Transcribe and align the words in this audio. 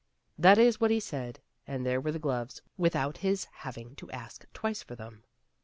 That 0.35 0.57
is 0.57 0.81
what 0.81 0.89
he 0.89 0.99
said, 0.99 1.41
and 1.67 1.85
there 1.85 2.01
were 2.01 2.11
the 2.11 2.17
gloves 2.17 2.63
without 2.75 3.17
his 3.17 3.45
having 3.61 3.95
to 3.97 4.09
ask 4.09 4.51
twice 4.51 4.81
for 4.81 4.95
them. 4.95 5.25